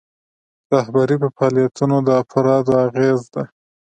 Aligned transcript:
رهبري 0.73 1.15
په 1.21 1.27
فعالیتونو 1.35 1.95
د 2.07 2.09
افرادو 2.21 2.73
اغیزه 2.85 3.27
ده. 3.33 3.43